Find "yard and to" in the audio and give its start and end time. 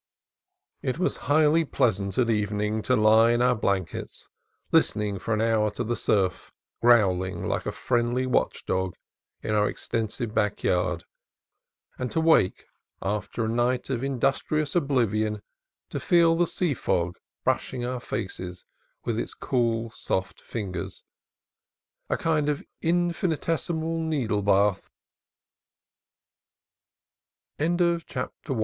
10.63-12.19